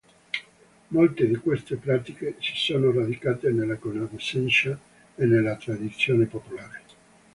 [0.87, 4.69] Molte di queste pratiche si sono radicate nella conoscenza
[5.13, 6.81] e nella tradizione popolare.